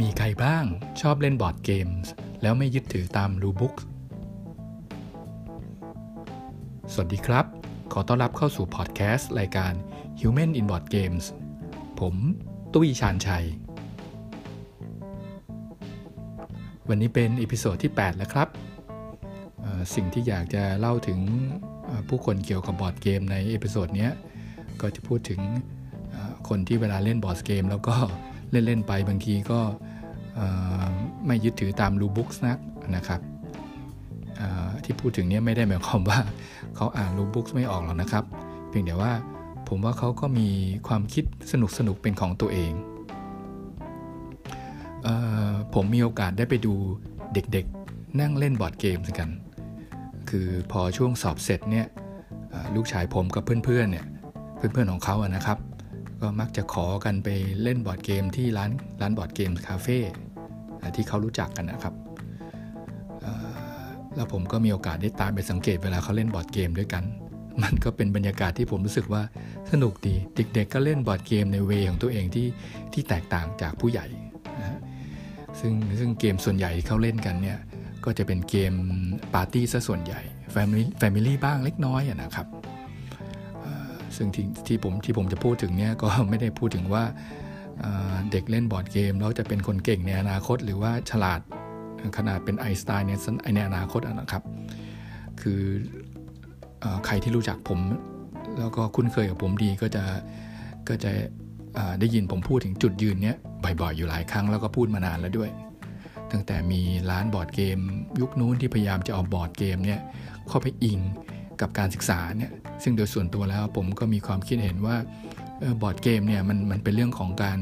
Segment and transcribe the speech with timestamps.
[0.00, 0.64] มีใครบ้าง
[1.00, 2.12] ชอบเล่นบอร์ดเกมส์
[2.42, 3.74] แล้วไม่ยึดถือตาม rulebook
[6.92, 7.46] สวัสดีครับ
[7.92, 9.72] ขอต้อนรับเข้าสู่พอดแคสต์รายการ
[10.20, 11.24] Human in Board Games
[12.00, 12.14] ผม
[12.74, 13.46] ตุ้ยชานชัย
[16.88, 18.48] วันนี้เป็น episode ที่ 8 แล้วครับ
[19.94, 21.20] สิ่งที่อยากจะเล่าถึง
[22.08, 24.08] ผู้คนเกี่ยวกับบอร์ดเกมใน episode นี้
[24.80, 25.40] ก็จะพูดถึง
[26.48, 27.96] คนที่เวลาเล่นบอร์ดเกมแล้วก็
[28.50, 29.60] เล่น ๆ ไปบางทีก็
[31.26, 32.58] ไม่ยึดถือตามรูบุ๊กนัก
[32.96, 33.20] นะครับ
[34.84, 36.18] ที่พูดถึงนี้ไม่ได้หมายความว่า
[36.76, 38.24] เขาอ่านรูบุ๊กไม่ออกหรอกนะครับ
[38.68, 39.12] เพียงแต่ว่า
[39.68, 40.48] ผมว่าเขาก็มี
[40.88, 42.72] ความคิดสนุกสนุกเป็นของตัวเอง
[45.02, 45.08] เอ
[45.50, 46.74] อผมมีโอกาสได้ไปดู
[47.34, 49.30] เด็กๆ นั่งเล่นบอร์ดเกมกัน
[50.30, 51.86] คือพอช่วงสอบเสร็จเนี่ย
[52.74, 54.06] ลูกชายผมกับเพื่อนๆเนี่ย
[54.56, 55.58] เพื่อนๆของเขาอะนะครับ
[56.22, 57.28] ก็มักจะขอกันไป
[57.62, 58.70] เล่นบอร์ดเกมที่ร้าน
[59.00, 59.98] ร้านบอร์ดเกมคาเฟ่
[60.96, 61.94] ที่เขารู้จักกันนะครับ
[64.16, 67.04] แล้วผมก็มีโอกาสได้ตามไปสังเกตเวลาเขาเล่นบอร์ดเกมด้วยกัน
[67.62, 69.22] มันก็เป็นบรรยากาศที่ผมรู้สึกว่า
[69.70, 72.46] สนุกดี เด็กๆก็เล่นบอร์ดเกมใน way ของตัวเองที่
[72.92, 74.06] ที่แตกต่างจากผู้ใหญ่
[74.60, 74.78] นะ
[75.60, 77.58] ซึ่งซึ่งเกมส่วนใหญ่เขาเล่นกันเนี่ย
[78.04, 78.72] ก็จะเป็นเกม
[79.34, 80.20] ปาร์ตี้ซะส่วนใหญ่
[80.54, 82.46] Family Family บ้างเล็กน้อยนะครับ
[84.16, 87.04] ซึ่งทที่ผมที่ผมจะพูดถึงเนี่ยก็ไม่ได้พูดถึงว่า
[88.32, 91.40] เด็กเล่นบอร์ดเกมแล้วจะเป็นคนเก่งในอนาคต หรือว่าฉลาด
[92.18, 93.20] ขนาดเป็นไอสไตน์เนี่ย
[93.54, 94.42] ในอนาคตนะครับ
[95.40, 95.60] คือ
[96.82, 97.80] อใครที่รู้จักผม
[98.58, 100.04] แล้วก็คุ้นเคยกับผมดีก็จะ
[100.88, 101.12] ก็จะ
[102.00, 103.36] ได้ยินผมพูดถึงจุดยืนเนี้ย
[103.80, 105.50] บ่อยๆ อยู่หลายครั้งแล้วก็พูดมานานแล้วด้วย
[106.32, 107.78] ตั้งแต่มีร้านบอร์ดเกม
[108.20, 110.00] ยุคนู้นที่พยายามจะเอาบอร์ดเกมเนี่ย
[110.48, 110.98] เข้าไปอิง
[111.60, 114.96] กับการศึกษาเนี่ยซึ่งโดยส่วนตัวแล้วผมก็มีความคิดเห็นว่า
[115.82, 117.58] บอร์ดเกมเนี่ยมันมันเป็นเรื่องของการ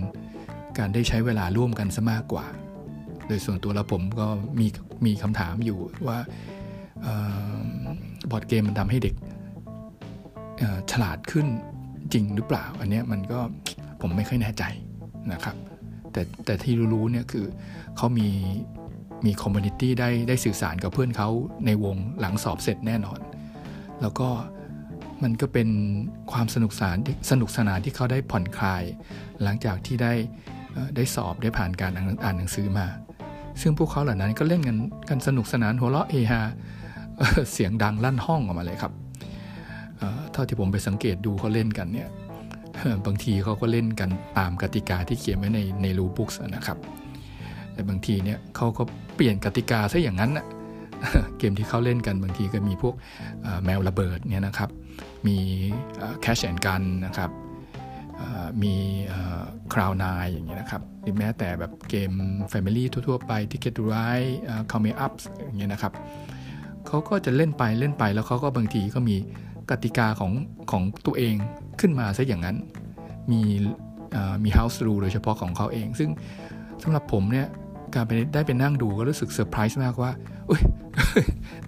[0.78, 2.46] การได้ใช้เวลาร่วมกันซะมากกว่า
[3.26, 4.26] โดยส่วนตัวแล้วผมก็
[4.60, 4.66] มี
[5.06, 5.78] มีคำถามอยู่
[6.08, 6.18] ว่า
[8.30, 9.14] บอร์ดเกมมันทำให้เด็ก
[10.90, 11.46] ฉลาดขึ้น
[12.12, 13.40] จริงหรือเปล่า อันนี้มันก็
[14.00, 14.64] ผมไม่ค่อยแน่ใจ
[15.32, 15.56] นะครับ
[16.12, 17.44] แต่แต่ที่รู้ๆเนี่ยคือ
[17.96, 18.28] เขามี
[19.26, 21.28] มีคอมมูนิตี้ได้ได้สื่อสารกับเพื่อนเขา
[21.66, 23.18] ในวงหลังสอบเสร็จแน่นอน
[24.02, 24.28] แล้วก็
[25.22, 25.68] มันก็เป็น
[26.32, 26.96] ความสนุกสาน
[27.30, 28.82] สนุกสนานที่เขาได้ผ่อนคลาย
[29.42, 30.12] หลังจากที่ได้
[30.96, 31.92] ได้สอบได้ผ่านการ
[32.24, 32.86] อ่านหนังสือมา
[33.60, 34.76] ซึ่งพวกเขาเหล่านั้นก็เล่นกัน
[35.08, 36.40] กันสนุกสนานหัวเราะเฮฮา
[37.52, 38.92] เสียงดังลั่นห้องออกมาเลยครับ
[40.32, 42.08] เท่าที่ผมไปสังเกตดูเขาเล่นกันเนี่ย
[43.06, 46.78] บางทีเขาก็เล่นกันตามกติกาที่เขียนไว้ในในรูบุ๊กนะครับ
[47.72, 48.82] แต่บางทีเนี่ยเขาก็
[49.14, 50.46] เปลี่ยนกติกาซะอย่างนั้นนะ
[51.38, 52.94] เกมที่เขาเล่นกันบางทีก็มีพวก
[53.64, 54.70] แมวระเบิดเนี่ยนะครับ
[55.26, 55.36] มี
[56.20, 57.30] แคชแอนกันนะครับ
[58.62, 58.74] มี
[59.72, 62.10] คราวนายอย่างเงี้ยนะครับหรือแม้แต่แบบเกม
[62.52, 64.30] Family ทั่วๆไป Ticket to Ride
[64.70, 65.12] Come Up
[65.44, 65.92] อย่างเงี้ยนะครับ
[66.86, 69.16] เขาก็จะเล่นไปเล่นไปแล้วเขาก็บางทีก็มี
[69.70, 70.32] กติกาของ
[70.70, 71.34] ของตัวเอง
[71.80, 72.56] ขึ้นมาซะอย่างนั้น
[73.30, 73.40] มี
[74.44, 76.10] มี house rule โดยเฉพาะของเขาเอง ซึ่ง
[76.82, 77.46] สำหรับผมเนี่ย
[77.94, 80.10] การไปได้ไปนั่งดูก็รู้สึกเซอร์ไพรส์มากว่า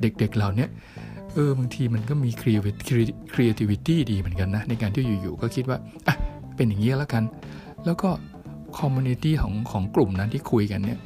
[0.01, 0.69] เด็กๆเรานี่ย
[1.35, 2.31] เออบางทีมันก็มี
[3.33, 6.17] creativity ดีเหมือนกันนะ ในการที่อยู่ๆก็คิดว่าอะ
[6.57, 7.23] เป็นอย่างนี้แล้วกัน
[7.87, 8.11] แล้วก็
[8.79, 10.99] community ของของกลุ่มนั้นที่คุยกันเนี่ย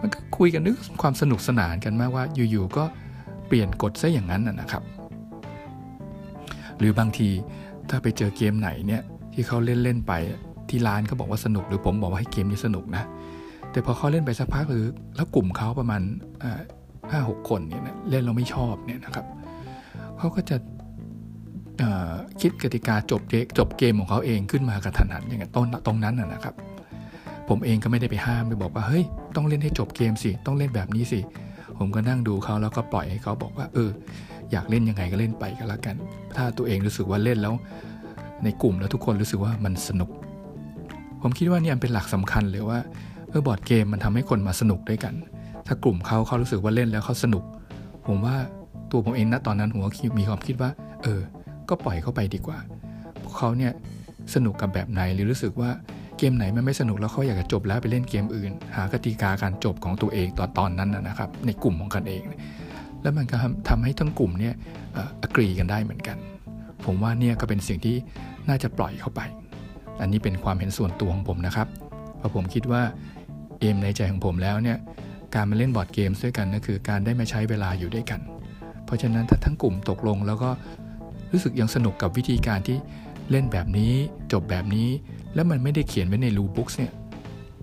[0.00, 2.84] มันก็คุยกันด้วยความสนุกสนานกันมากว่าอยู่ๆก็
[3.46, 4.82] เปลี่ยนกฎซะอย่างนั้นนะครับ
[6.78, 7.28] หรือบางที
[7.88, 9.02] ถ้าไปเจอเกมไหนเนี่ย
[9.32, 10.12] ที่เขาเล่นเล่นไป
[10.68, 13.04] ที่ร้านเขาบอกว่าสนุกหรือผมบอกว่าให้เกมนี้สนุกนะ
[13.74, 14.86] แต่พอเขาเล่นไปสักพักหรือ
[15.16, 16.02] แล้วกลุ่มเขาประมาณ
[17.10, 19.26] ห้าหกคนเนี่ยเล่นเราไม่ชอบเนี่ยนะครับ
[20.18, 20.56] เขาก็จะ
[22.40, 23.22] คิดกติกาจบ
[23.58, 26.54] จบเกมของเขาเองขึ้นมากระทันหันอย่างเงี้ยตรงตรงนั้นนะครับ
[27.48, 29.04] ผมเองก็ไม่ได้ไปห้ามไปบอกว่าเฮ้ย
[29.36, 31.20] ต้องเล่นให้จบเกมสิต้องเล่นแบบนี้สิ
[31.78, 33.90] ผมก็นั่งดูเขาแล้วก็ปล่อยให้เขาบอกว่า เออ
[34.50, 35.96] อยากเล่นยังไงก็เล่นไปก็แล้วกัน
[36.36, 37.54] ถ้าตัวเองรู้สึกว่าเล่นแล้ว
[38.44, 40.10] ในกลุ่มแล้วทุกคนรู้สึกว่ามันสนุก
[41.22, 42.78] ผมคิดว่านี่เป็นหลักสำคัญเลยว่า
[43.34, 45.14] เออบอร์ดเกมมันทำให้คนมาสนุกด้วยกัน
[45.66, 47.44] ถ้ากลุ่มเขาเขารู้สึกว่าเล่นแล้วเขาสนุก
[48.06, 48.36] ผมว่า
[48.90, 50.70] ตัวผมเองนะตอนนั้นผมก็มีความคิดว่า
[51.02, 51.20] เออ
[51.68, 52.58] ก็ปล่อยเขาไปดีกว่า
[53.22, 53.72] พวกเขาเนี่ย
[54.34, 55.70] สนุกกับแบบไหนหรือรู้สึกว่า
[56.18, 62.22] เกมไหนมันไม่สนุกแล้วเขาอยากจะจบแล้วไปเล่นเกมอื่น หากติกาการจบของตัวเองตอนตอนนั้นนะครับ ในกลุ่มของกันเอง
[63.02, 63.36] แล้วมันก็
[63.68, 64.54] ทำให้ทั้งกลุ่มเนี่ย
[65.22, 66.16] อกรีกันได้เหมือนกัน
[66.84, 67.96] ผมว่าเนี่ยก็เป็นสิ่งที่
[68.48, 69.20] น่าจะปล่อยเข้าไป
[70.00, 71.68] อันนี้เป็นความเห็นส่วนตัวของผมนะครับ
[72.18, 72.82] เพราะผมคิดว่า
[73.64, 74.78] เอมในใจของผมแล้วเนี่ย
[75.34, 78.20] การมาเล่นบอร์ดเกมด้วยกันก็คือการได้มาใช้เวลาอยู่ด้วยกัน
[78.84, 80.50] เพราะฉะนั้นถ้าทั้งกลุ่มตกลงแล้วก็
[81.32, 82.76] รู้สึกยังสนุกกับวิธีการที่
[83.30, 83.92] เล่นแบบนี้
[84.32, 84.88] จบแบบนี้
[85.34, 86.92] แล้วมันไม่ได้เขียนไว้ในรูบุ๊กเนี่ย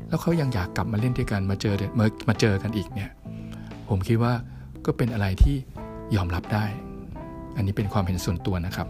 [0.07, 3.09] แล้วเขายังอยากกลับมาเล่นด้วยกันมาเจอมามาเจอกันอีกเนี่ย
[3.89, 4.33] ผมคิดว่า
[4.85, 5.55] ก็เป็นอะไรที่
[6.15, 6.65] ยอมรับได้
[7.55, 8.87] อันนี้เป็นความเห็นส่วนตัวนะครับ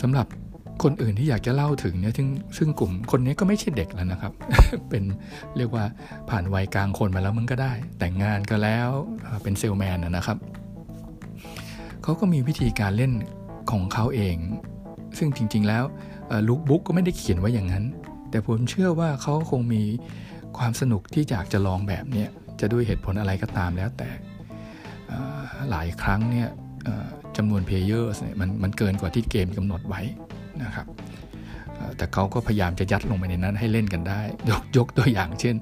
[0.00, 0.26] สำหรับ
[0.82, 2.28] คนอื่นที่อยากจะเล่าถึงเนี่ยซึ่ง
[2.58, 4.32] ซึ่งกลุ่มคนนี้ก็ไม่ใช่เด็กแล้วนะครับ
[4.90, 5.04] เป็น
[5.56, 5.84] เรียกว่า
[6.30, 8.88] ผ่านวัยกลางคนมาแล้วมันก็ได้ แต่งงานก็แล้ว
[9.42, 10.38] เป็นเซลแมนนะครับ
[12.02, 13.12] เขาก็มีวิธีการเล่น
[13.70, 14.36] ของเขาเอง
[15.18, 15.84] ซึ่งจริง ๆ แล้ว
[16.48, 17.84] ลุกบุ๊กก็ไม่ได้เขียนไว้อย่างนั้น
[18.30, 19.82] แต่ผมเชื่อว่าเขาคงมี
[20.58, 22.24] ความสนุกที่อยากจะลองแบบเนี้
[22.60, 24.08] จะด้วยเหตุผลอะไรก็ตามแล้วแต่
[25.70, 26.48] หลายครั้งเนี่ย
[27.36, 30.00] จำนวนเพลเยอร์เนี่ยมันมันเกินกว่าที่เกมกำหนดไว้
[30.62, 30.86] นะครับ
[31.96, 34.20] แต่เขาก็พยายามจะยัดลงไปในนั้นให้เล่นกันได้
[34.50, 35.56] ยกยกตัวอย่างเช่น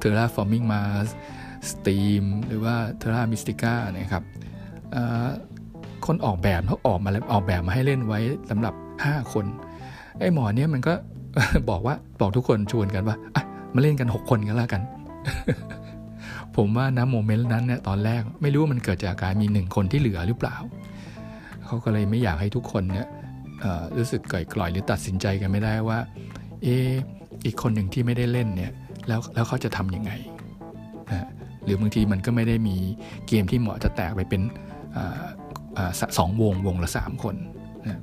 [0.00, 1.08] Terraforming Mars
[1.70, 4.22] Steam หรือว่า Terra Mystica นะครับ
[6.06, 8.20] คนออกแบบเขาออกมาแล้วออกแบบมาให้เล่นไว้
[8.50, 9.44] สำหรับ 5 คน
[10.18, 10.94] ไอ้หมอเนี้ยมันก็
[11.70, 13.42] บอกว่าบอกทุกคนชวนกันว่าอะ
[13.74, 14.82] มาเล่นกัน 6 คนกันแล้วกัน
[16.56, 20.56] ผมว่านะ moment นั้นเนี่ยตอนแรกไม่รู้ว่ามันเกิดจากการมีหนึ่งคนที่เหลือหรือเปล่า
[21.66, 23.06] เขาก็เลยไม่อยากให้ทุกคนเนี่ย
[23.96, 25.98] รู้สึกก่อยกลอยหรือตัดสินใจกันไม่ได้ว่า
[26.62, 26.90] เออ
[27.44, 28.72] อีกคนหนึ่งที่ไม่ได้เล่นเนี่ย
[29.08, 30.10] แล้วแล้วเขาจะทำยังไง
[31.10, 31.26] นะ
[31.64, 32.76] หรือบางทีมันก็ไม่ได้มี
[33.28, 34.42] เกมที่เหมาะจะแตกไปเป็น
[36.18, 37.34] สองวงวงละสามคน
[37.86, 38.00] นะ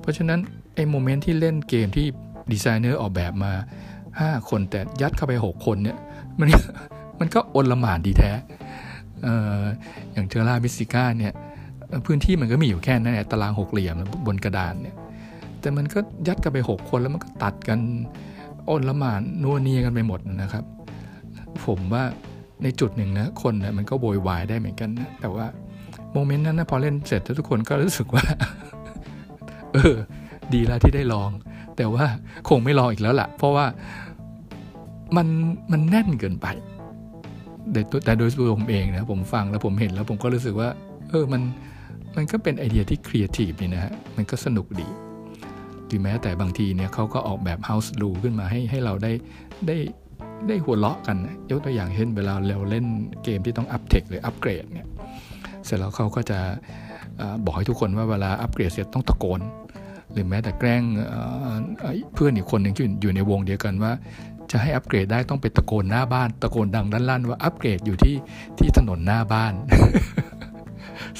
[0.00, 0.40] เพราะฉะนั้น
[0.74, 2.06] ไอ้ moment ที่เล่นเกมที่
[2.52, 3.52] ดีไซเนอร์ออกแบบมา
[4.00, 5.96] 5 คนแต่ยัดเข้าไป 6 คนเนี่ย
[6.40, 6.48] มัน
[7.20, 8.32] มันก็อนละหมานดีแท้
[10.12, 11.32] อย่างเทอร่ามิสิก้าเนี่ย
[12.06, 13.94] พื้นที่มันก็มีอยู่แค่นั้นแหละตารางหกเหลี่ยม
[14.26, 14.96] บนกระดานเนี่ย
[15.60, 15.98] แต่มันก็
[16.28, 17.78] ยัดกันไปหกคนแล้วมันก็ตัดกัน
[18.68, 20.64] อ้นละหมานนัวเนียกันไปหมดนะครับ
[21.64, 22.04] ผมว่า
[22.62, 25.46] ในจุดหนึ่งนะคนนะมันก็โวยวายได้เหมือนกันนะแต่ว่า
[26.12, 28.24] โมเมนต์นั้นนะพอเล่นเสร็จทุกคนก็รู้สึกว่า
[29.72, 29.94] เออ
[30.54, 31.30] ดีแล้วที่ได้ลอง
[31.76, 32.04] แต่ว่า
[32.48, 33.66] คงไม่ลองอีกแล้วล่ะ เพราะว่า
[35.16, 35.26] มัน
[35.72, 36.46] มันแน่นเกินไป
[38.04, 40.68] แต่โดยตัวผมเองนะผมฟังแล้วผมเห็นแล้วผมก็รู้สึกว่า
[41.10, 41.42] เออมัน
[42.16, 44.88] มันก็เป็นไอเดียที่ครีเอทีฟนี่นะฮะ มันก็สนุกดี
[45.86, 49.12] หรือแม้แต่บางทีเนี่ยเขาก็ออกแบบ House Rule ขึ้นมาให้ให้เราได้
[49.66, 49.76] ได้
[50.48, 51.16] ได้หัวเราะกัน
[51.50, 52.86] ยกตัวอย่างเช่นเวลาเราเล่น
[53.24, 54.88] เกมที่ต้องอัปเทคหรืออัปเกรดเนี่ย
[55.64, 56.38] เสร็จแล้วเขาก็จะ
[57.44, 59.40] บอกให้ทุกคนว่าเวลาอัปเกรดเสร็จต้องตะโกน
[60.12, 60.82] หรือแม้แต่แกล้ง
[62.14, 63.92] เพื่อนอีกคนหนึ่งที่อยู่ในวงเดียวกันว่า
[64.50, 68.16] จะให้อัปเกรดได้ต้องไปตะโกนหน้าบ้าน ตะโกนดังลั่นๆว่าอัปเกรดอยู่ที่
[68.58, 69.52] ที่ถนนหน้าบ้าน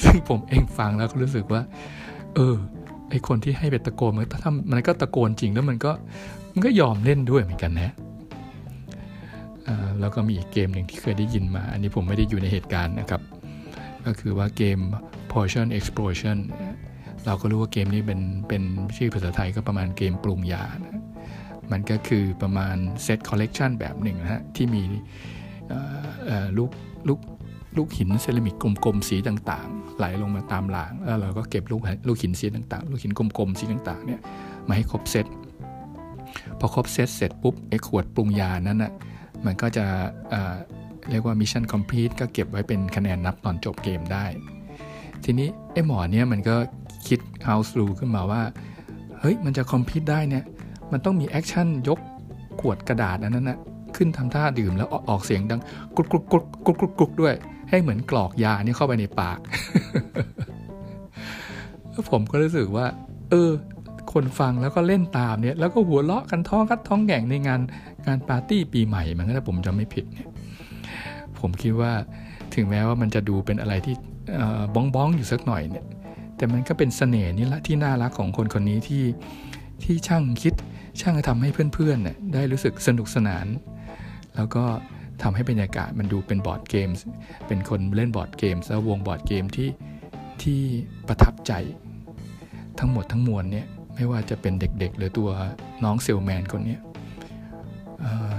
[0.02, 1.62] ซึ่งผมเองฟังแล้วก็รู้สึกว่า
[2.34, 2.54] เออ
[3.10, 5.92] ไอคนที่ให้ไปตะโกนมันถ้ามันก็ตะโกนจริงแล้วมันก็
[6.52, 7.92] มันก็ยอมเล่นด้วยเหมือนกันนะ
[10.00, 13.22] แล้วก็มีอีกเกมหนึ่งที่เคยได้ยินมา อันนี้ผมไม่ได้อยู่ในเหตุการณ์นะครับ
[14.06, 14.78] ก็คือว่าเกม
[15.32, 16.38] Potion Explosion
[17.26, 18.62] เราก็รู้ว่าเกมนี้เป็นเป็น
[18.96, 21.02] ชื่อภาษาไทยก็ประมาณเกมปรุงยานะ
[21.72, 24.82] มันก็คือประมาณ set collection แบบหนึ่งนะฮะที่มี
[26.58, 26.70] ลูก
[27.08, 27.20] ลูก
[27.76, 28.54] ลูกหินเซรามิก
[28.84, 34.20] กลมๆสีต่างๆ ไหลลงมาตามราง แล้วเราก็เก็บลูกลูกหินสีต่างๆ ลูกหินกลมๆสีต่างๆเนี่ย
[34.68, 35.26] มาให้ครบเซต
[36.58, 38.92] พอครบเซตเสร็จปุ๊บไอ้ขวดปรุงยานั้นน่ะ
[39.44, 39.84] มันก็จะ
[41.10, 44.24] เรียกว่า mission complete ก็เก็บไว้เป็นคะแนนนับตอนจบเกมได้
[45.24, 46.56] ทีนี้ไอ้หมอเนี่ยมันก็
[47.08, 48.42] คิด house rule ขึ้นมาว่า
[49.20, 50.44] เฮ้ย มันจะ complete ได้เนี่ย
[50.92, 51.98] มันต้องมี action ยก
[52.60, 53.58] ขวดกระดาษนั้นนะ
[53.96, 55.60] ขึ้นทำท่าดื่มแล้วออกเสียงดัง
[55.96, 57.34] กรุกกุกกุกกุกกุกกุกด้วย
[57.70, 59.38] ให้เหมือนกรอกยาเนี่ยเข้าไปในปาก
[62.10, 62.86] ผมก็รู้สึกว่า
[63.30, 63.50] เออ
[64.12, 67.60] คนฟังแล้วก็เล่นตามเนี่ย แล้วก็หัวเราะกันท้องคัดท้องแก่งในงาน
[68.06, 70.28] งานปาร์ตี้ปีใหม่มันก็ถ้าผมจะไม่ผิดเนี่ย
[71.40, 71.92] ผมคิดว่า
[72.54, 73.94] ถึงแม้ว่ามันจะดูเป็นอะไรที่
[74.74, 75.84] บ้องบ้องอยู่สักหน่อยเนี่ย
[76.36, 79.04] แต่มันก็เป็นเสน่ห์นี่ละที่น่ารักของคนคนนี้ที่
[79.82, 80.54] ที่ช่างคิด
[81.00, 83.46] ช่างทำให้เพื่อนๆเนี่ยได้รู้สึกสนุกสนาน
[84.36, 84.64] แล้วก็
[85.22, 87.04] ทำให้บรรยากาศมันดูเป็นบอร์ดเกมส์
[87.46, 89.68] เป็นคนเล่นบอร์ดเกมส์แล้ววงบอร์ดเกมที่
[90.42, 90.60] ที่
[91.08, 91.52] ประทับใจ
[92.78, 95.30] ทั้งหมดทั้งมวลเนี่ยไม่ว่าจะเป็นเด็กๆ หรือตัว
[95.84, 96.78] น้องเซลแมนคนนี้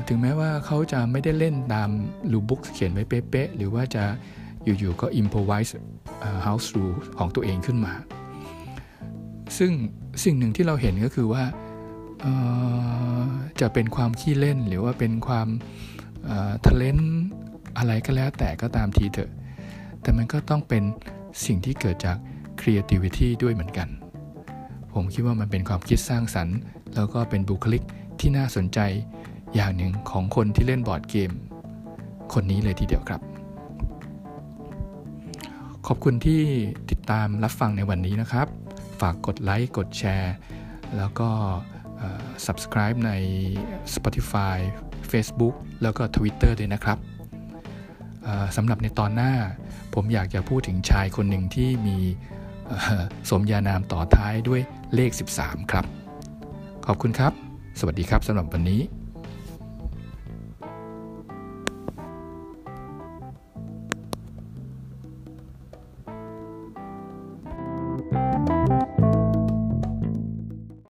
[0.07, 1.89] ถึงแม้ว่าเขาจะไม่ได้เล่นตาม
[2.31, 4.03] rulebook เขียนไว้เป๊ะๆหรือว่าจะ
[4.63, 5.71] อยู่ๆก็ improvise
[6.45, 7.93] house rule ของตัวเองขึ้นมา
[9.57, 9.71] ซึ่ง
[10.23, 11.43] สิ่งหนึ่งที่เราเห็นก็คือว่า
[13.61, 15.47] จะเป็นความขี้เล่นหรือว่าเป็นความ
[16.67, 16.97] ทะเลน
[17.77, 19.31] อะไรก็แล้วแต่ก็ตามทีเถอะ
[20.01, 20.83] แต่มันก็ต้องเป็น
[21.45, 22.17] สิ่งที่เกิดจาก
[22.59, 23.89] creativity ด้วยเหมือนกัน
[24.93, 26.57] ผมคิดว่ามันเป็นความคิดสร้างสรรค์
[26.95, 27.83] แล้วก็เป็นบุคลิก
[28.19, 28.79] ที่น่าสนใจ
[29.55, 31.31] อย่างหนึ่งของคนที่เล่นบอร์ดเกม
[32.33, 33.21] คนนี้เลยทีเดียวครับ
[35.87, 36.41] ขอบคุณที่
[36.89, 38.47] ติดตามรับฟังในวันนี้นะครับ
[38.99, 40.33] ฝากกดไลค์ กดแชร์
[40.97, 41.29] แล้วก็
[42.45, 43.11] subscribe ใน
[43.95, 44.57] Spotify
[45.11, 46.97] Facebook แล้วก็ Twitter ด้วยนะครับ
[48.55, 49.33] สำหรับในตอนหน้า
[49.93, 51.97] ผมอยากจะพูดถึงชายคนหนึ่งที่มี
[53.29, 54.61] สมญานามต่อท้ายด้วย
[54.95, 55.85] เลข 13 ครับ
[56.85, 57.33] ขอบคุณครับ
[57.79, 58.81] สวัสดีครับสำหรับวันนี้